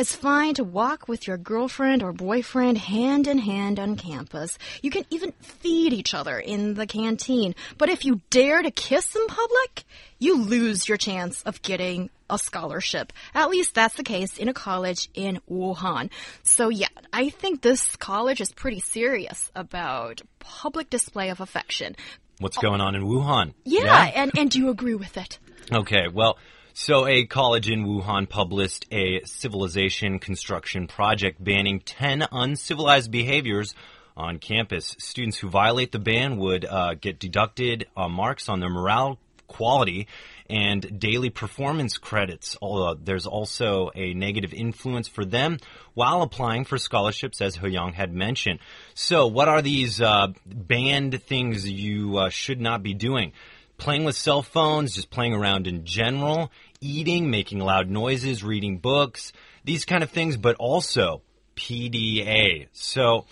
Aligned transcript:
It's 0.00 0.16
fine 0.16 0.54
to 0.54 0.64
walk 0.64 1.08
with 1.08 1.26
your 1.26 1.36
girlfriend 1.36 2.02
or 2.02 2.14
boyfriend 2.14 2.78
hand 2.78 3.26
in 3.26 3.36
hand 3.36 3.78
on 3.78 3.96
campus. 3.96 4.56
You 4.80 4.90
can 4.90 5.04
even 5.10 5.32
feed 5.42 5.92
each 5.92 6.14
other 6.14 6.38
in 6.38 6.72
the 6.72 6.86
canteen. 6.86 7.54
But 7.76 7.90
if 7.90 8.06
you 8.06 8.22
dare 8.30 8.62
to 8.62 8.70
kiss 8.70 9.14
in 9.14 9.26
public, 9.26 9.84
you 10.18 10.38
lose 10.38 10.88
your 10.88 10.96
chance 10.96 11.42
of 11.42 11.60
getting 11.60 12.08
a 12.30 12.38
scholarship. 12.38 13.12
At 13.34 13.50
least 13.50 13.74
that's 13.74 13.94
the 13.96 14.02
case 14.02 14.38
in 14.38 14.48
a 14.48 14.54
college 14.54 15.10
in 15.12 15.42
Wuhan. 15.50 16.08
So 16.44 16.70
yeah, 16.70 16.88
I 17.12 17.28
think 17.28 17.60
this 17.60 17.94
college 17.96 18.40
is 18.40 18.52
pretty 18.52 18.80
serious 18.80 19.52
about 19.54 20.22
public 20.38 20.88
display 20.88 21.28
of 21.28 21.42
affection. 21.42 21.94
What's 22.38 22.56
going 22.56 22.80
on 22.80 22.94
in 22.94 23.02
Wuhan? 23.02 23.52
Yeah, 23.64 24.10
and, 24.14 24.32
and 24.34 24.50
do 24.50 24.60
you 24.60 24.70
agree 24.70 24.94
with 24.94 25.18
it? 25.18 25.38
Okay, 25.72 26.08
well, 26.12 26.36
so 26.74 27.06
a 27.06 27.24
college 27.26 27.68
in 27.68 27.84
Wuhan 27.84 28.28
published 28.28 28.86
a 28.90 29.22
civilization 29.24 30.18
construction 30.18 30.86
project 30.86 31.42
banning 31.42 31.80
10 31.80 32.26
uncivilized 32.32 33.10
behaviors 33.10 33.74
on 34.16 34.38
campus. 34.38 34.96
Students 34.98 35.38
who 35.38 35.48
violate 35.48 35.92
the 35.92 35.98
ban 35.98 36.36
would 36.36 36.64
uh, 36.64 36.94
get 36.94 37.18
deducted 37.18 37.86
uh, 37.96 38.08
marks 38.08 38.48
on 38.48 38.60
their 38.60 38.70
morale 38.70 39.18
quality 39.46 40.06
and 40.48 40.98
daily 41.00 41.30
performance 41.30 41.98
credits. 41.98 42.56
Although 42.62 42.94
there's 42.94 43.26
also 43.26 43.90
a 43.94 44.14
negative 44.14 44.52
influence 44.52 45.08
for 45.08 45.24
them 45.24 45.58
while 45.94 46.22
applying 46.22 46.64
for 46.64 46.78
scholarships, 46.78 47.40
as 47.40 47.56
Yang 47.56 47.94
had 47.94 48.12
mentioned. 48.12 48.60
So, 48.94 49.26
what 49.26 49.48
are 49.48 49.62
these 49.62 50.00
uh, 50.00 50.28
banned 50.46 51.22
things 51.22 51.68
you 51.68 52.18
uh, 52.18 52.28
should 52.30 52.60
not 52.60 52.82
be 52.82 52.94
doing? 52.94 53.32
Playing 53.80 54.04
with 54.04 54.14
cell 54.14 54.42
phones, 54.42 54.94
just 54.94 55.10
playing 55.10 55.32
around 55.32 55.66
in 55.66 55.86
general, 55.86 56.52
eating, 56.82 57.30
making 57.30 57.60
loud 57.60 57.88
noises, 57.88 58.44
reading 58.44 58.76
books, 58.76 59.32
these 59.64 59.86
kind 59.86 60.02
of 60.02 60.10
things, 60.10 60.36
but 60.36 60.54
also 60.56 61.22
PDA. 61.56 62.68
So, 62.72 63.24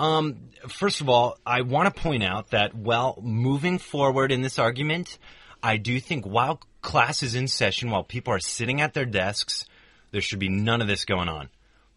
um, 0.00 0.50
first 0.68 1.00
of 1.00 1.08
all, 1.08 1.38
I 1.46 1.62
want 1.62 1.94
to 1.94 2.02
point 2.02 2.24
out 2.24 2.50
that 2.50 2.74
while 2.74 3.16
moving 3.22 3.78
forward 3.78 4.32
in 4.32 4.42
this 4.42 4.58
argument, 4.58 5.18
I 5.62 5.76
do 5.76 6.00
think 6.00 6.24
while 6.26 6.60
class 6.80 7.22
is 7.22 7.36
in 7.36 7.46
session, 7.46 7.90
while 7.90 8.02
people 8.02 8.34
are 8.34 8.40
sitting 8.40 8.80
at 8.80 8.94
their 8.94 9.06
desks, 9.06 9.66
there 10.10 10.20
should 10.20 10.40
be 10.40 10.48
none 10.48 10.80
of 10.80 10.88
this 10.88 11.04
going 11.04 11.28
on. 11.28 11.48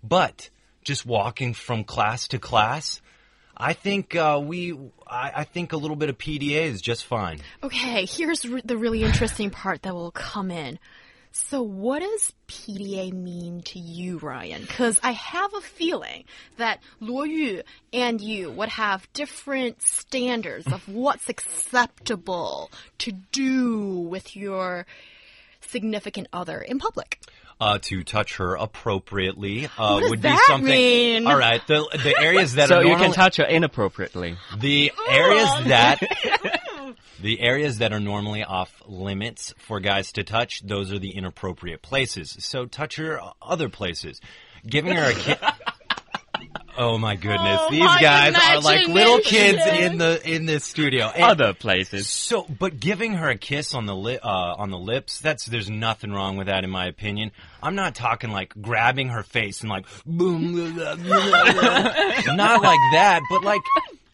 But 0.04 0.52
just 0.84 1.08
walking 1.08 1.56
from 1.56 1.84
class 1.84 2.28
to 2.28 2.38
class, 2.38 3.02
I 3.58 3.74
think 3.74 4.16
uh, 4.16 4.42
we, 4.44 4.74
I, 5.08 5.32
I, 5.38 5.44
think 5.44 5.74
a 5.74 5.78
little 5.78 5.96
bit 5.96 6.10
of 6.10 6.18
PDA 6.18 6.64
is 6.64 6.82
just 6.82 7.06
fine. 7.06 7.40
Okay, 7.64 8.06
here's 8.06 8.46
re 8.46 8.62
the 8.66 8.78
really 8.78 9.04
interesting 9.04 9.50
part 9.50 9.84
that 9.84 9.94
will 9.94 10.12
come 10.12 10.52
in. 10.52 10.80
So, 11.32 11.62
what 11.62 12.00
does 12.00 12.34
PDA 12.48 13.12
mean 13.12 13.62
to 13.64 13.78
you, 13.78 14.20
Ryan? 14.20 14.62
Because 14.62 15.02
I 15.04 15.12
have 15.12 15.54
a 15.54 15.60
feeling 15.60 16.24
that 16.56 16.80
Luo 17.02 17.28
Yu 17.28 17.62
and 17.92 18.22
you 18.22 18.52
would 18.52 18.70
have 18.70 19.12
different 19.12 19.82
standards 19.82 20.66
of 20.72 20.88
what's 20.88 21.28
acceptable 21.28 22.72
to 23.00 23.12
do 23.34 24.00
with 24.00 24.38
your 24.38 24.86
significant 25.70 26.28
other 26.34 26.60
in 26.60 26.80
public. 26.80 27.20
Uh, 27.60 27.80
to 27.82 28.04
touch 28.04 28.36
her 28.36 28.56
appropriately 28.56 29.70
uh, 29.78 30.02
does 30.02 30.10
would 30.10 30.22
be 30.22 30.38
something. 30.46 30.70
mean? 30.70 31.26
All 31.26 31.38
right, 31.38 31.66
the 31.68 31.88
the 32.04 32.14
areas 32.20 32.56
that 32.56 32.68
so 32.70 32.80
are 32.80 32.84
you 32.84 32.98
can 32.98 33.14
touch 33.14 33.38
her 33.38 33.46
inappropriately. 33.46 34.36
the 34.58 34.92
areas 35.10 35.50
that 35.68 36.02
the 37.22 37.40
areas 37.40 37.78
that 37.78 37.94
are 37.94 38.00
normally 38.00 38.44
off 38.44 38.84
limits 38.86 39.54
for 39.58 39.80
guys 39.80 40.12
to 40.14 40.24
touch, 40.24 40.62
those 40.68 40.92
are 40.92 41.00
the 41.00 41.12
inappropriate 41.12 41.82
places. 41.82 42.36
So 42.40 42.66
touch 42.66 42.98
her 42.98 43.22
other 43.42 43.70
places. 43.70 44.20
Giving 44.68 44.96
her 44.96 45.12
a 45.12 45.14
kiss. 45.14 45.38
Oh 46.78 46.98
my 46.98 47.16
goodness! 47.16 47.60
Oh, 47.62 47.68
These 47.72 47.80
my 47.80 48.02
guys 48.02 48.36
are 48.36 48.62
like 48.62 48.88
little 48.88 49.20
kids 49.20 49.62
in 49.66 49.98
the 49.98 50.22
in 50.30 50.46
this 50.46 50.66
studio. 50.66 51.06
And- 51.08 51.24
Other 51.24 51.54
places. 51.54 52.08
so, 52.10 52.44
but 52.44 52.80
giving 52.80 53.14
her 53.14 53.30
a 53.30 53.38
kiss 53.38 53.74
on 53.74 53.86
the 53.86 53.96
li- 53.96 54.20
uh, 54.22 54.28
on 54.58 54.72
the 54.72 54.78
lips, 54.78 55.20
that's 55.20 55.46
there's 55.46 55.70
nothing 55.70 56.12
wrong 56.12 56.38
with 56.38 56.48
that 56.48 56.64
in 56.64 56.70
my 56.70 56.88
opinion. 56.88 57.32
I'm 57.64 57.76
not 57.76 57.96
talking 57.96 58.32
like 58.32 58.54
grabbing 58.62 59.10
her 59.10 59.24
face 59.24 59.62
and 59.62 59.70
like 59.70 59.86
boom, 60.06 60.54
blah, 60.76 60.96
blah, 60.96 60.96
blah, 60.96 61.54
blah. 61.54 62.34
not 62.36 62.62
like 62.62 62.80
that, 62.94 63.22
but 63.30 63.44
like 63.44 63.62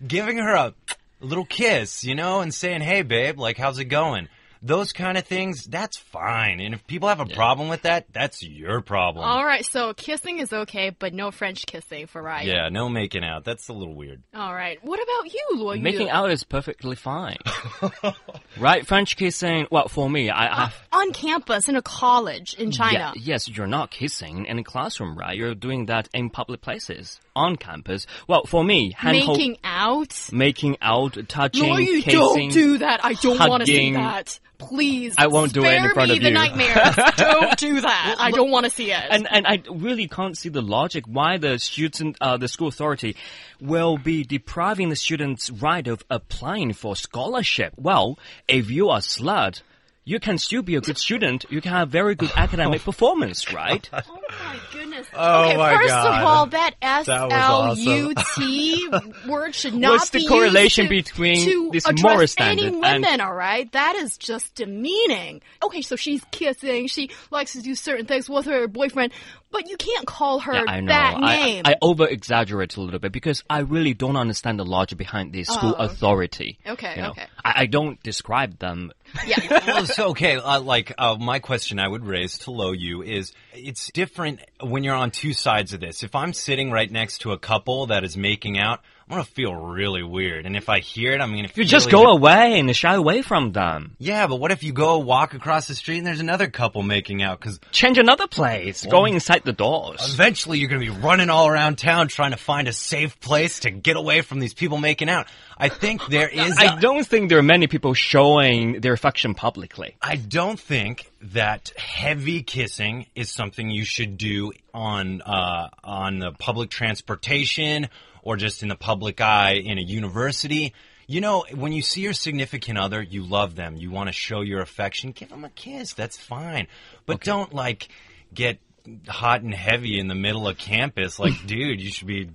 giving 0.08 0.38
her 0.38 0.54
a 0.54 0.74
little 1.20 1.46
kiss, 1.46 2.04
you 2.04 2.16
know, 2.16 2.42
and 2.42 2.54
saying, 2.54 2.82
"Hey, 2.82 3.02
babe, 3.02 3.40
like 3.40 3.58
how's 3.58 3.80
it 3.80 3.86
going?" 3.86 4.28
Those 4.62 4.94
kind 4.94 5.18
of 5.18 5.26
things, 5.26 5.66
that's 5.66 5.98
fine. 5.98 6.60
And 6.60 6.76
if 6.76 6.86
people 6.86 7.10
have 7.10 7.20
a 7.20 7.26
problem 7.26 7.68
with 7.68 7.84
that, 7.84 8.06
that's 8.14 8.44
your 8.44 8.82
problem. 8.82 9.26
All 9.26 9.44
right, 9.44 9.66
so 9.66 9.94
kissing 9.94 10.38
is 10.38 10.54
okay, 10.54 10.92
but 10.92 11.14
no 11.14 11.32
French 11.32 11.66
kissing 11.66 12.06
for 12.06 12.22
Ryan. 12.22 12.48
Yeah, 12.48 12.70
no 12.70 12.88
making 12.88 13.24
out. 13.24 13.44
That's 13.44 13.70
a 13.70 13.74
little 13.74 13.96
weird. 13.96 14.22
All 14.36 14.54
right. 14.54 14.78
What 14.84 15.00
about 15.02 15.34
you, 15.34 15.48
Luo 15.56 15.82
Making 15.82 16.10
out 16.10 16.32
is 16.32 16.44
perfectly 16.44 16.96
fine. 16.96 17.38
right? 18.62 18.86
French 18.88 19.18
kissing, 19.18 19.68
well, 19.72 19.88
for 19.88 20.10
me, 20.10 20.30
I, 20.30 20.66
I 20.66 20.74
on 20.94 21.12
campus 21.14 21.68
in 21.68 21.76
a 21.76 21.82
college 21.82 22.54
in 22.54 22.72
China. 22.72 23.12
Yeah, 23.16 23.22
yes, 23.22 23.50
you're 23.50 23.68
not 23.68 23.92
kissing 23.92 24.46
in 24.46 24.60
a 24.60 24.64
classroom, 24.64 25.18
right? 25.18 25.36
You're 25.36 25.56
doing 25.56 25.88
that 25.88 26.08
in 26.14 26.30
public 26.30 26.62
places, 26.62 27.20
on 27.36 27.56
campus. 27.56 28.08
Well, 28.28 28.46
for 28.46 28.64
me, 28.64 28.96
Making 29.04 29.58
out. 29.64 30.30
making 30.32 30.78
out, 30.82 31.18
touching, 31.28 31.64
Luo 31.64 31.86
Yu, 31.86 32.02
kissing. 32.04 32.20
don't 32.20 32.52
do 32.52 32.78
that. 32.80 33.04
I 33.04 33.14
don't 33.14 33.40
want 33.50 33.62
to 33.62 33.68
see 33.68 33.92
that. 33.94 34.40
Please. 34.60 35.16
I 35.18 35.26
won't 35.26 35.54
do 35.54 35.64
it 35.64 35.74
in 35.74 35.80
spare 35.80 35.94
front 35.96 36.10
me 36.12 36.18
of 36.18 36.22
the 36.22 36.30
you. 36.30 36.34
nightmares. 36.36 36.96
don't 37.18 37.58
do 37.58 37.82
that. 37.82 38.16
I 38.20 38.30
don't 38.30 38.52
want 38.52 38.66
to 38.66 38.70
see 38.70 38.92
it. 38.92 39.04
And 39.10 39.28
and 39.32 39.48
I 39.48 39.64
really 39.72 40.08
can't 40.08 40.38
see 40.38 40.50
the 40.50 40.62
logic 40.62 41.06
why 41.08 41.40
the 41.40 41.58
student, 41.58 42.16
uh, 42.22 42.38
the 42.38 42.48
school 42.48 42.68
authority, 42.68 43.16
will 43.60 43.98
be 43.98 44.24
depriving 44.24 44.90
the 44.90 44.96
students' 44.96 45.50
right 45.50 45.88
of 45.88 46.04
applying 46.12 46.74
for 46.74 46.96
scholarship. 46.96 47.74
Well, 47.76 48.20
if 48.52 48.70
you 48.70 48.90
are 48.90 49.00
slut, 49.00 49.62
you 50.04 50.20
can 50.20 50.38
still 50.38 50.62
be 50.62 50.76
a 50.76 50.82
good 50.82 50.98
student. 50.98 51.46
You 51.50 51.62
can 51.62 51.72
have 51.72 51.90
very 51.90 52.16
good 52.16 52.32
academic 52.36 52.84
performance, 52.84 53.54
right? 53.54 53.90
Oh 54.32 54.44
my 54.46 54.60
goodness. 54.72 55.08
Oh 55.14 55.44
okay, 55.50 55.58
my 55.58 55.74
first 55.76 55.88
God. 55.90 56.22
of 56.22 56.28
all, 56.28 56.46
that 56.48 56.76
S 56.82 57.06
That 57.08 57.32
L 57.32 57.68
was 57.70 57.80
U 57.80 58.14
T 58.36 58.90
word 59.28 59.54
should 59.56 59.74
not 59.76 59.88
be. 59.90 59.92
What's 59.94 60.10
the 60.12 60.20
be 60.20 60.28
correlation 60.28 60.88
used 60.92 61.08
to, 61.08 61.12
between 61.14 61.46
to 61.46 61.70
this 61.74 61.86
address 61.86 62.02
moral 62.04 62.18
any 62.20 62.28
standard 62.28 62.66
and- 62.68 62.82
women, 62.82 63.22
all 63.22 63.34
right? 63.34 63.72
That 63.74 63.96
is 63.96 64.18
just 64.18 64.56
demeaning. 64.56 65.42
Okay, 65.64 65.82
so 65.82 65.96
she's 65.96 66.24
kissing, 66.32 66.88
she 66.88 67.10
likes 67.30 67.54
to 67.54 67.62
do 67.62 67.76
certain 67.76 68.06
things 68.06 68.30
with 68.30 68.46
her 68.46 68.68
boyfriend, 68.68 69.12
but 69.52 69.70
you 69.70 69.78
can't 69.78 70.06
call 70.08 70.40
her 70.40 70.54
Yeah, 70.54 70.64
I 70.68 70.80
know. 70.80 70.88
that 70.92 71.16
I, 71.18 71.36
name. 71.38 71.62
I 71.66 71.76
over 71.82 72.08
exaggerate 72.08 72.78
a 72.78 72.82
little 72.82 73.00
bit 73.00 73.12
because 73.12 73.44
I 73.50 73.60
really 73.60 73.94
don't 73.94 74.16
understand 74.16 74.60
the 74.60 74.66
logic 74.66 74.98
behind 74.98 75.34
the 75.34 75.44
school 75.44 75.76
Oh. 75.78 75.84
authority. 75.86 76.58
Okay, 76.66 76.96
You 76.96 77.02
know, 77.04 77.10
okay. 77.12 77.26
I, 77.44 77.54
I 77.64 77.66
don't 77.66 78.02
describe 78.04 78.60
them. 78.60 78.92
yeah. 79.28 79.38
well, 79.68 79.86
so 79.86 80.10
okay, 80.10 80.38
uh, 80.38 80.62
like 80.62 80.94
uh, 80.98 81.18
my 81.20 81.40
question 81.40 81.80
I 81.80 81.88
would 81.88 82.06
raise 82.06 82.38
to 82.40 82.52
Luo 82.52 82.74
Yu 82.78 83.02
is 83.04 83.34
it's 83.54 83.92
different 83.92 84.21
when 84.62 84.84
you're 84.84 84.96
on 84.96 85.12
two 85.12 85.34
sides 85.34 85.74
of 85.74 85.80
this. 85.80 86.04
If 86.04 86.16
I'm 86.16 86.34
sitting 86.34 86.72
right 86.72 86.92
next 86.92 87.20
to 87.20 87.32
a 87.32 87.38
couple 87.38 87.88
that 87.88 88.04
is 88.04 88.16
making 88.16 88.58
out, 88.58 88.82
I'm 89.12 89.18
gonna 89.18 89.26
feel 89.26 89.54
really 89.54 90.04
weird, 90.04 90.46
and 90.46 90.56
if 90.56 90.70
I 90.70 90.80
hear 90.80 91.12
it, 91.12 91.20
I'm 91.20 91.36
gonna. 91.36 91.50
You 91.54 91.66
just 91.66 91.92
go 91.92 92.12
away 92.14 92.58
and 92.58 92.74
shy 92.74 92.96
away 92.96 93.22
from 93.22 93.52
them. 93.52 93.98
Yeah, 94.00 94.26
but 94.28 94.38
what 94.38 94.52
if 94.52 94.64
you 94.64 94.72
go 94.72 95.00
walk 95.00 95.34
across 95.34 95.68
the 95.68 95.76
street 95.76 95.98
and 95.98 96.08
there's 96.08 96.22
another 96.22 96.48
couple 96.48 96.82
making 96.82 97.22
out? 97.22 97.38
Because 97.42 97.60
Change 97.74 97.98
another 97.98 98.28
place. 98.28 98.86
Go 98.86 99.04
inside 99.04 99.42
the 99.44 99.52
doors. 99.52 100.14
eventually 100.14 100.60
you're 100.60 100.70
gonna 100.70 100.80
be 100.80 100.90
running 100.90 101.30
all 101.30 101.46
around 101.50 101.78
town 101.78 102.08
trying 102.08 102.32
to 102.32 102.38
find 102.38 102.70
a 102.70 102.72
safe 102.74 103.20
place 103.20 103.60
to 103.60 103.70
get 103.70 103.98
away 103.98 104.22
from 104.22 104.40
these 104.40 104.54
people 104.54 104.78
making 104.78 105.10
out. 105.10 105.28
I 105.58 105.68
think 105.68 106.08
there 106.08 106.30
is. 106.34 106.56
I 106.58 106.78
a- 106.78 106.80
don't 106.80 107.06
think 107.06 107.28
there 107.28 107.40
are 107.40 107.44
many 107.44 107.68
people 107.68 107.94
showing 107.94 108.80
their 108.80 108.94
affection 108.94 109.34
publicly. 109.36 109.98
I 110.02 110.16
don't 110.16 110.58
think 110.58 111.12
that 111.34 111.74
heavy 111.78 112.44
kissing 112.44 113.08
is 113.14 113.30
something 113.30 113.70
you 113.70 113.84
should 113.84 114.18
do 114.18 114.54
on 114.74 115.22
uh, 115.22 115.68
on 115.84 116.20
the 116.20 116.32
public 116.32 116.70
transportation 116.70 117.90
or 118.24 118.36
just 118.38 118.64
in 118.64 118.70
the 118.70 118.76
public 118.76 119.22
eye 119.22 119.54
in 119.54 119.78
a 119.78 119.82
university. 119.82 120.74
You 121.08 121.22
know, 121.22 121.46
when 121.54 121.74
you 121.74 121.82
see 121.82 122.02
your 122.02 122.14
significant 122.14 122.78
other, 122.78 123.02
you 123.02 123.24
love 123.24 123.56
them. 123.56 123.76
You 123.76 123.92
want 123.92 124.08
to 124.08 124.14
show 124.14 124.42
your 124.42 124.62
affection. 124.62 125.12
Give 125.12 125.30
them 125.30 125.44
a 125.44 125.50
kiss. 125.50 125.94
That's 125.94 126.18
fine. 126.18 126.68
But 127.06 127.22
don't 127.22 127.54
like 127.54 127.90
get 128.34 128.60
hot 129.08 129.42
and 129.42 129.54
heavy 129.54 130.00
in 130.00 130.08
the 130.08 130.16
middle 130.16 130.48
of 130.48 130.58
campus. 130.58 131.20
Like, 131.20 131.34
dude, 131.46 131.82
you 131.82 131.92
should 131.92 132.08
be 132.08 132.30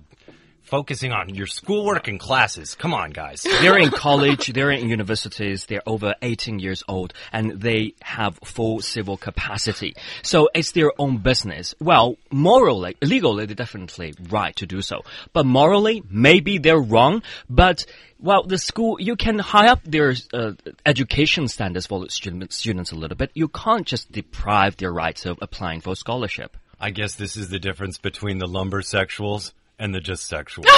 focusing 0.67 1.13
on 1.13 1.33
your 1.33 1.47
schoolwork 1.47 2.07
and 2.07 2.19
classes. 2.19 2.75
Come 2.75 2.93
on, 2.93 3.11
guys. 3.11 3.43
they're 3.61 3.77
in 3.77 3.89
college, 3.89 4.53
they're 4.53 4.71
in 4.71 4.89
universities, 4.89 5.65
they're 5.65 5.81
over 5.85 6.13
18 6.21 6.59
years 6.59 6.83
old, 6.87 7.13
and 7.31 7.51
they 7.61 7.93
have 8.01 8.37
full 8.43 8.81
civil 8.81 9.17
capacity. 9.17 9.95
So 10.21 10.49
it's 10.53 10.73
their 10.73 10.91
own 10.99 11.17
business. 11.17 11.73
Well, 11.79 12.17
morally, 12.31 12.97
legally, 13.01 13.45
they're 13.45 13.55
definitely 13.55 14.13
right 14.29 14.55
to 14.57 14.65
do 14.65 14.81
so. 14.81 15.03
But 15.33 15.45
morally, 15.45 16.03
maybe 16.09 16.57
they're 16.57 16.79
wrong, 16.79 17.23
but 17.49 17.85
well, 18.19 18.43
the 18.43 18.57
school, 18.57 18.99
you 18.99 19.15
can 19.15 19.37
high 19.37 19.67
up 19.67 19.83
their 19.83 20.15
uh, 20.33 20.53
education 20.85 21.47
standards 21.47 21.85
for 21.85 22.09
student, 22.09 22.51
students 22.51 22.91
a 22.91 22.95
little 22.95 23.15
bit. 23.15 23.31
You 23.35 23.47
can't 23.47 23.85
just 23.85 24.11
deprive 24.11 24.77
their 24.77 24.91
rights 24.91 25.25
of 25.25 25.37
applying 25.41 25.81
for 25.81 25.95
scholarship. 25.95 26.57
I 26.79 26.89
guess 26.91 27.15
this 27.15 27.37
is 27.37 27.49
the 27.49 27.59
difference 27.59 27.97
between 27.97 28.37
the 28.39 28.47
lumbersexuals 28.47 29.51
and 29.79 29.93
the 29.95 29.99
just 30.01 30.25
sexual. 30.27 30.65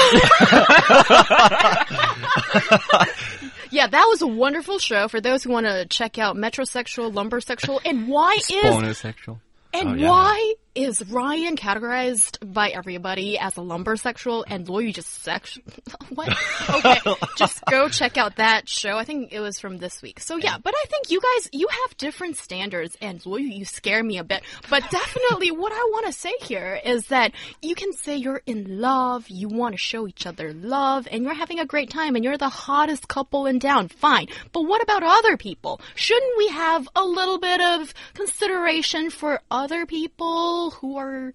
Yeah, 3.72 3.86
that 3.86 4.06
was 4.10 4.24
a 4.24 4.28
wonderful 4.28 4.80
show 4.80 5.08
for 5.08 5.22
those 5.22 5.44
who 5.44 5.52
want 5.52 5.68
to 5.68 5.86
check 5.86 6.18
out 6.18 6.36
metrosexual, 6.36 7.14
lumbersexual, 7.14 7.80
and 7.86 8.08
why 8.08 8.34
is 8.34 8.48
Spornosexual. 8.48 9.40
and 9.76 9.90
Oh, 9.90 9.94
yeah. 9.94 10.10
why 10.10 10.56
is 10.80 11.04
Ryan 11.12 11.58
categorized 11.58 12.54
by 12.54 12.70
everybody 12.70 13.38
as 13.38 13.58
a 13.58 13.60
lumbersexual 13.60 14.46
and 14.48 14.66
Luo 14.66 14.82
Yu 14.82 14.94
just 14.94 15.10
sex? 15.10 15.60
what? 16.16 16.30
Okay, 16.70 17.00
just 17.36 17.62
go 17.66 17.90
check 17.90 18.16
out 18.16 18.38
that 18.38 18.70
show. 18.70 18.96
I 18.96 19.04
think 19.04 19.34
it 19.34 19.42
was 19.42 19.60
from 19.60 19.80
this 19.80 20.02
week. 20.02 20.22
So 20.22 20.38
yeah, 20.38 20.58
but 20.58 20.74
I 20.74 20.86
think 20.88 21.12
you 21.12 21.20
guys 21.20 21.50
you 21.52 21.68
have 21.68 21.98
different 21.98 22.38
standards, 22.38 22.98
and 23.02 23.20
Luo 23.24 23.42
Yu, 23.42 23.50
you 23.50 23.66
scare 23.66 24.02
me 24.02 24.20
a 24.20 24.24
bit. 24.24 24.42
But 24.70 24.84
definitely, 24.90 25.52
what 25.52 25.74
I 25.74 25.90
want 25.92 26.06
to 26.06 26.14
say 26.14 26.32
here 26.44 26.80
is 26.86 27.08
that 27.08 27.34
you 27.62 27.76
can 27.76 27.92
say 27.92 28.16
you're 28.16 28.42
in 28.46 28.80
love, 28.80 29.28
you 29.28 29.50
want 29.50 29.74
to 29.74 29.78
show 29.78 30.08
each 30.08 30.26
other 30.26 30.54
love, 30.54 31.10
and 31.12 31.26
you're 31.26 31.34
having 31.34 31.60
a 31.60 31.66
great 31.66 31.90
time, 31.90 32.16
and 32.16 32.24
you're 32.24 32.38
the 32.38 32.48
hottest 32.48 33.10
couple 33.10 33.48
in 33.48 33.60
town. 33.60 33.90
Fine, 33.90 34.28
but 34.54 34.62
what 34.62 34.82
about 34.82 35.04
other 35.04 35.36
people? 35.36 35.82
Shouldn't 35.96 36.38
we 36.38 36.48
have 36.48 36.88
a 36.96 37.04
little 37.04 37.38
bit 37.38 37.60
of 37.60 37.94
consideration 38.14 39.10
for 39.10 39.42
other 39.52 39.86
people 39.86 40.69
who 40.72 40.98
are 40.98 41.34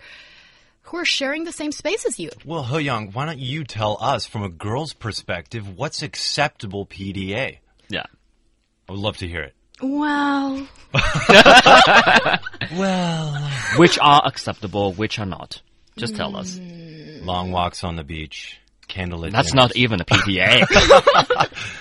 who 0.82 0.96
are 0.98 1.04
sharing 1.04 1.44
the 1.44 1.52
same 1.52 1.72
space 1.72 2.04
as 2.04 2.18
you? 2.18 2.30
well, 2.44 2.62
He 2.64 2.80
Young, 2.80 3.10
why 3.12 3.24
don't 3.26 3.38
you 3.38 3.64
tell 3.64 3.96
us 4.00 4.26
from 4.26 4.42
a 4.42 4.48
girl's 4.50 4.92
perspective 4.92 5.76
what's 5.78 6.02
acceptable 6.02 6.84
PDA? 6.86 7.58
Yeah. 7.88 8.04
I 8.88 8.92
would 8.92 9.00
love 9.00 9.16
to 9.18 9.28
hear 9.28 9.42
it. 9.42 9.54
Well, 9.82 10.68
Well, 12.72 13.50
Which 13.76 13.98
are 14.00 14.22
acceptable, 14.24 14.92
which 14.92 15.18
are 15.18 15.26
not. 15.26 15.60
Just 15.96 16.16
tell 16.16 16.36
us. 16.36 16.58
long 17.22 17.50
walks 17.52 17.82
on 17.84 17.96
the 17.96 18.04
beach, 18.04 18.58
candlelit. 18.88 19.32
That's 19.32 19.52
dinners. 19.52 19.54
not 19.54 19.76
even 19.76 20.00
a 20.00 20.04
PDA. 20.04 20.64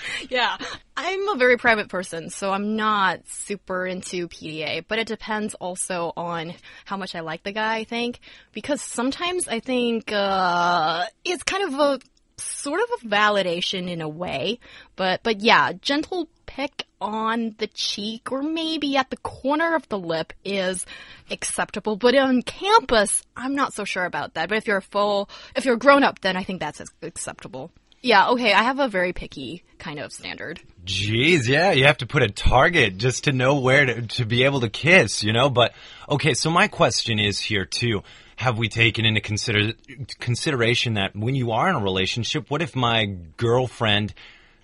yeah. 0.30 0.56
I'm 0.96 1.28
a 1.28 1.36
very 1.36 1.56
private 1.56 1.88
person, 1.88 2.30
so 2.30 2.50
I'm 2.50 2.76
not 2.76 3.20
super 3.26 3.84
into 3.86 4.28
PDA, 4.28 4.84
but 4.86 4.98
it 4.98 5.08
depends 5.08 5.54
also 5.54 6.12
on 6.16 6.54
how 6.84 6.96
much 6.96 7.14
I 7.14 7.20
like 7.20 7.42
the 7.42 7.52
guy, 7.52 7.76
I 7.76 7.84
think. 7.84 8.20
Because 8.52 8.80
sometimes 8.80 9.48
I 9.48 9.58
think, 9.60 10.12
uh, 10.12 11.04
it's 11.24 11.42
kind 11.42 11.64
of 11.64 11.80
a, 11.80 11.98
sort 12.36 12.80
of 12.80 12.88
a 13.02 13.06
validation 13.06 13.88
in 13.88 14.00
a 14.00 14.08
way. 14.08 14.58
But, 14.96 15.22
but 15.22 15.40
yeah, 15.40 15.72
gentle 15.72 16.28
pick 16.46 16.84
on 17.00 17.54
the 17.58 17.66
cheek 17.68 18.32
or 18.32 18.42
maybe 18.42 18.96
at 18.96 19.10
the 19.10 19.16
corner 19.18 19.74
of 19.74 19.88
the 19.88 19.98
lip 19.98 20.32
is 20.44 20.86
acceptable. 21.30 21.96
But 21.96 22.16
on 22.16 22.42
campus, 22.42 23.22
I'm 23.36 23.54
not 23.54 23.74
so 23.74 23.84
sure 23.84 24.04
about 24.04 24.34
that. 24.34 24.48
But 24.48 24.58
if 24.58 24.66
you're 24.66 24.78
a 24.78 24.82
full, 24.82 25.28
if 25.54 25.64
you're 25.64 25.74
a 25.74 25.78
grown 25.78 26.04
up, 26.04 26.20
then 26.20 26.36
I 26.36 26.44
think 26.44 26.60
that's 26.60 26.80
acceptable. 27.02 27.70
Yeah, 28.02 28.28
okay, 28.30 28.52
I 28.52 28.64
have 28.64 28.80
a 28.80 28.88
very 28.88 29.14
picky 29.14 29.62
kind 29.78 29.98
of 29.98 30.12
standard. 30.12 30.60
Jeez, 30.84 31.48
yeah, 31.48 31.72
you 31.72 31.86
have 31.86 31.96
to 31.98 32.06
put 32.06 32.22
a 32.22 32.28
target 32.28 32.98
just 32.98 33.24
to 33.24 33.32
know 33.32 33.60
where 33.60 33.86
to, 33.86 34.02
to 34.02 34.26
be 34.26 34.44
able 34.44 34.60
to 34.60 34.68
kiss, 34.68 35.24
you 35.24 35.32
know? 35.32 35.48
But, 35.48 35.72
okay, 36.06 36.34
so 36.34 36.50
my 36.50 36.68
question 36.68 37.18
is 37.18 37.40
here 37.40 37.64
too. 37.64 38.02
Have 38.36 38.58
we 38.58 38.68
taken 38.68 39.04
into 39.04 39.20
consider, 39.20 39.72
consideration 40.18 40.94
that 40.94 41.14
when 41.14 41.34
you 41.34 41.52
are 41.52 41.68
in 41.68 41.76
a 41.76 41.80
relationship, 41.80 42.50
what 42.50 42.62
if 42.62 42.74
my 42.74 43.16
girlfriend 43.36 44.14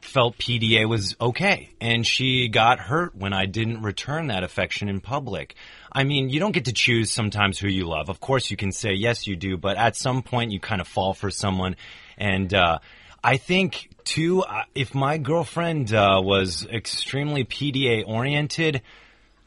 felt 0.00 0.38
PDA 0.38 0.88
was 0.88 1.14
okay 1.20 1.70
and 1.81 2.06
she 2.06 2.49
got 2.49 2.78
hurt 2.78 3.14
when 3.14 3.32
I 3.32 3.46
didn't 3.46 3.82
return 3.82 4.28
that 4.28 4.43
affection 4.43 4.88
in 4.88 5.00
public? 5.00 5.55
I 5.93 6.05
mean, 6.05 6.31
you 6.31 6.40
don't 6.40 6.52
get 6.52 6.64
to 6.67 6.72
choose 6.72 7.11
sometimes 7.11 7.58
who 7.58 7.69
you 7.69 7.87
love. 7.87 8.08
Of 8.08 8.20
course, 8.20 8.50
you 8.50 8.56
can 8.56 8.72
say 8.72 8.93
yes, 8.93 9.26
you 9.26 9.37
do, 9.37 9.56
but 9.56 9.76
at 9.76 9.96
some 9.96 10.23
point 10.23 10.52
you 10.52 10.61
kind 10.61 10.81
of 10.81 10.88
fall 10.88 11.14
for 11.14 11.31
someone 11.31 11.76
and, 12.16 12.52
uh, 12.52 12.78
I 13.23 13.37
think 13.37 13.90
too, 14.05 14.43
uh, 14.43 14.62
if 14.75 14.94
my 14.94 15.19
girlfriend 15.19 15.93
uh, 15.93 16.20
was 16.23 16.66
extremely 16.66 17.44
PDA 17.44 18.05
oriented, 18.06 18.82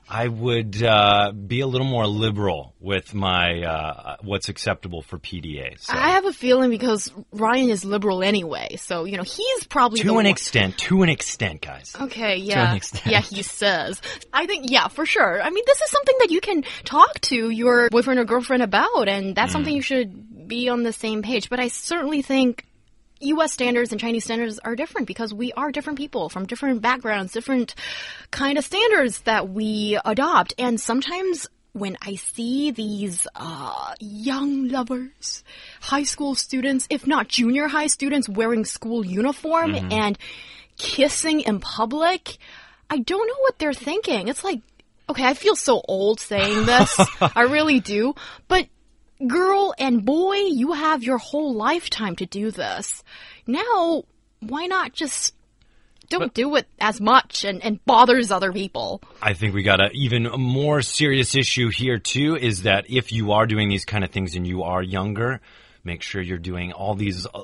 I 0.10 0.28
would 0.28 0.84
uh, 0.84 1.32
be 1.32 1.62
a 1.62 1.68
little 1.68 1.88
more 1.88 2.06
liberal 2.06 2.74
with 2.80 3.14
my 3.14 3.62
uh, 3.64 4.18
what's 4.22 4.50
acceptable 4.50 5.02
for 5.02 5.18
PDA. 5.18 5.80
So. 5.80 5.94
I 5.94 6.10
have 6.10 6.26
a 6.26 6.34
feeling 6.34 6.70
because 6.70 7.12
Ryan 7.32 7.70
is 7.70 7.86
liberal 7.86 8.24
anyway, 8.24 8.76
so 8.78 9.06
you 9.06 9.18
know 9.18 9.24
he's 9.24 9.64
probably 9.66 10.00
the 10.00 10.04
to 10.04 10.10
an 10.10 10.16
one- 10.16 10.26
extent, 10.26 10.78
to 10.80 11.04
an 11.04 11.10
extent, 11.10 11.62
guys. 11.62 11.96
Okay, 12.00 12.38
yeah, 12.38 12.74
extent. 12.74 13.06
yeah, 13.06 13.22
he 13.22 13.42
says. 13.44 14.02
I 14.32 14.46
think, 14.46 14.70
yeah, 14.70 14.88
for 14.88 15.06
sure. 15.06 15.42
I 15.42 15.50
mean, 15.50 15.64
this 15.66 15.82
is 15.82 15.90
something 15.90 16.16
that 16.20 16.32
you 16.32 16.42
can 16.42 16.64
talk 16.84 17.20
to 17.22 17.50
your 17.50 17.90
boyfriend 17.90 18.20
or 18.20 18.26
girlfriend 18.26 18.64
about, 18.64 19.08
and 19.08 19.36
that's 19.36 19.52
something 19.52 19.74
you 19.74 19.82
should 19.82 20.48
be 20.48 20.70
on 20.70 20.84
the 20.84 20.94
same 20.94 21.22
page. 21.22 21.50
But 21.50 21.60
I 21.60 21.70
certainly 21.70 22.22
think 22.22 22.66
U.S. 23.24 23.54
standards 23.54 23.92
and 23.92 24.00
Chinese 24.00 24.25
standards 24.25 24.60
are 24.60 24.75
different 24.75 25.08
because 25.08 25.34
we 25.34 25.52
are 25.54 25.72
different 25.72 25.98
people 25.98 26.30
from 26.30 26.46
different 26.46 26.81
backgrounds, 26.81 27.31
different 27.31 27.75
kind 28.31 28.58
of 28.58 28.66
standards 28.66 29.22
that 29.22 29.50
we 29.50 29.98
adopt, 30.06 30.54
and 30.58 30.80
sometimes. 30.80 31.48
When 31.75 31.98
I 32.04 32.14
see 32.18 32.70
these 32.70 33.25
uh, 33.36 33.96
young 34.00 34.68
lovers, 34.68 35.44
high 35.81 36.04
school 36.04 36.36
students, 36.36 36.86
if 36.92 37.08
not 37.08 37.28
junior 37.28 37.68
high 37.68 37.88
students, 37.88 38.30
wearing 38.30 38.64
school 38.64 39.04
uniform 39.04 39.74
and 39.92 40.16
kissing 40.78 41.40
in 41.40 41.60
public, 41.60 42.38
I 42.92 43.00
don't 43.00 43.28
know 43.28 43.40
what 43.40 43.58
they're 43.58 43.74
thinking. 43.74 44.28
It's 44.28 44.44
like, 44.44 44.62
okay, 45.10 45.26
I 45.26 45.34
feel 45.34 45.56
so 45.56 45.81
old 45.88 46.19
saying 46.19 46.66
this. 46.66 47.00
I 47.22 47.42
really 47.44 47.80
do. 47.80 48.14
But 48.48 48.68
girl 49.28 49.74
and 49.78 50.06
boy, 50.06 50.36
you 50.36 50.74
have 50.74 51.04
your 51.04 51.18
whole 51.18 51.54
lifetime 51.54 52.16
to 52.18 52.25
do 52.25 52.52
this. 52.52 53.04
Now, 53.48 54.04
why 54.40 54.66
not 54.68 54.94
just 54.94 55.33
don't 56.09 56.33
do 56.33 56.56
it 56.56 56.68
as 56.80 57.02
much 57.02 57.44
and, 57.44 57.64
and 57.64 57.83
bothers 57.86 58.31
other 58.31 58.52
people? 58.52 59.02
I 59.21 59.33
think 59.33 59.54
we 59.54 59.64
got 59.64 59.81
an 59.81 59.92
even 59.94 60.24
more 60.24 60.81
serious 60.81 61.36
issue 61.36 61.69
here 61.69 61.97
too. 61.97 62.36
Is 62.36 62.64
that 62.64 62.90
if 62.90 63.12
you 63.12 63.31
are 63.31 63.47
doing 63.47 63.69
these 63.69 63.86
kind 63.86 64.04
of 64.04 64.12
things 64.12 64.36
and 64.36 64.45
you 64.45 64.64
are 64.64 64.83
younger, 64.83 65.42
make 65.83 66.02
sure 66.02 66.21
you're 66.21 66.38
doing 66.38 66.71
all 66.71 66.95
these 66.95 67.26
uh, 67.26 67.42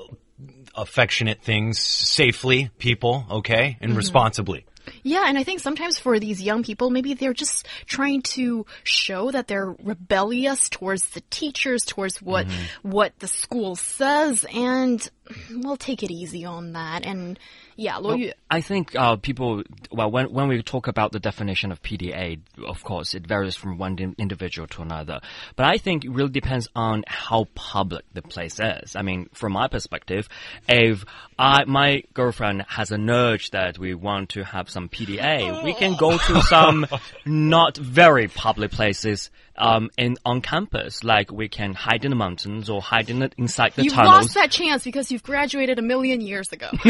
affectionate 0.74 1.42
things 1.42 1.80
safely, 1.80 2.70
people, 2.78 3.26
okay, 3.30 3.76
and 3.80 3.96
responsibly. 3.96 4.66
Yeah, 5.02 5.24
and 5.26 5.38
I 5.38 5.44
think 5.44 5.60
sometimes 5.60 5.98
for 5.98 6.18
these 6.18 6.42
young 6.42 6.62
people, 6.62 6.90
maybe 6.90 7.14
they're 7.14 7.32
just 7.32 7.66
trying 7.86 8.22
to 8.22 8.66
show 8.82 9.30
that 9.30 9.48
they're 9.48 9.74
rebellious 9.82 10.68
towards 10.68 11.08
the 11.10 11.22
teachers, 11.30 11.84
towards 11.84 12.20
what 12.20 12.46
mm-hmm. 12.46 12.90
what 12.90 13.18
the 13.18 13.28
school 13.28 13.76
says, 13.76 14.44
and 14.52 15.08
we'll 15.50 15.76
take 15.76 16.02
it 16.02 16.10
easy 16.10 16.44
on 16.44 16.72
that. 16.72 17.04
And 17.04 17.38
yeah, 17.76 17.98
Yu- 17.98 18.32
I 18.50 18.60
think 18.60 18.94
uh, 18.94 19.16
people, 19.16 19.62
well, 19.90 20.10
when, 20.10 20.32
when 20.32 20.48
we 20.48 20.62
talk 20.62 20.86
about 20.86 21.12
the 21.12 21.20
definition 21.20 21.72
of 21.72 21.82
PDA, 21.82 22.40
of 22.66 22.84
course, 22.84 23.14
it 23.14 23.26
varies 23.26 23.56
from 23.56 23.78
one 23.78 24.14
individual 24.18 24.68
to 24.68 24.82
another. 24.82 25.20
But 25.56 25.66
I 25.66 25.78
think 25.78 26.04
it 26.04 26.10
really 26.10 26.30
depends 26.30 26.68
on 26.74 27.04
how 27.06 27.46
public 27.54 28.04
the 28.12 28.22
place 28.22 28.60
is. 28.60 28.96
I 28.96 29.02
mean, 29.02 29.30
from 29.32 29.52
my 29.52 29.68
perspective, 29.68 30.28
if 30.68 31.04
I, 31.38 31.64
my 31.64 32.02
girlfriend 32.12 32.66
has 32.68 32.90
an 32.90 33.08
urge 33.08 33.50
that 33.50 33.78
we 33.78 33.94
want 33.94 34.30
to 34.30 34.44
have 34.44 34.68
some 34.68 34.88
PDA, 34.90 35.64
we 35.64 35.72
can 35.72 35.96
go 35.96 36.18
to 36.18 36.42
some 36.42 36.86
not 37.24 37.78
very 37.78 38.28
public 38.28 38.72
places 38.72 39.30
um, 39.56 39.90
in, 39.96 40.16
on 40.24 40.40
campus. 40.40 41.04
Like 41.04 41.30
we 41.30 41.48
can 41.48 41.74
hide 41.74 42.04
in 42.04 42.10
the 42.10 42.16
mountains 42.16 42.68
or 42.68 42.80
hide 42.80 43.10
in 43.10 43.20
the, 43.20 43.30
inside 43.36 43.72
the 43.74 43.84
You've 43.84 43.92
tunnels. 43.92 44.14
lost 44.14 44.34
that 44.34 44.50
chance 44.50 44.84
because 44.84 45.10
you've 45.20 45.26
graduated 45.26 45.78
a 45.78 45.82
million 45.82 46.20
years 46.20 46.52
ago. 46.52 46.70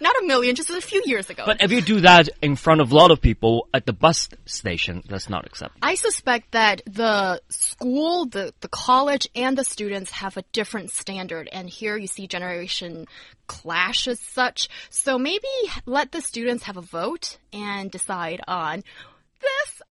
Not 0.00 0.16
a 0.22 0.26
million, 0.26 0.54
just 0.54 0.70
a 0.70 0.80
few 0.80 1.02
years 1.04 1.30
ago. 1.30 1.44
But 1.46 1.62
if 1.62 1.72
you 1.72 1.80
do 1.80 2.00
that 2.00 2.28
in 2.42 2.56
front 2.56 2.80
of 2.80 2.92
a 2.92 2.94
lot 2.94 3.10
of 3.10 3.20
people 3.20 3.68
at 3.72 3.86
the 3.86 3.92
bus 3.92 4.28
station, 4.46 5.02
that's 5.08 5.28
not 5.28 5.44
acceptable. 5.44 5.80
I 5.82 5.96
suspect 5.96 6.52
that 6.52 6.82
the 6.86 7.40
school, 7.48 8.26
the, 8.26 8.54
the 8.60 8.68
college, 8.68 9.28
and 9.34 9.58
the 9.58 9.64
students 9.64 10.10
have 10.12 10.36
a 10.36 10.42
different 10.52 10.90
standard. 10.90 11.48
And 11.50 11.68
here 11.68 11.96
you 11.96 12.06
see 12.06 12.26
generation 12.26 13.06
clash 13.46 14.06
as 14.06 14.20
such. 14.20 14.68
So 14.90 15.18
maybe 15.18 15.48
let 15.86 16.12
the 16.12 16.20
students 16.20 16.64
have 16.64 16.76
a 16.76 16.82
vote 16.82 17.38
and 17.52 17.90
decide 17.90 18.40
on 18.46 18.84
this 19.40 19.82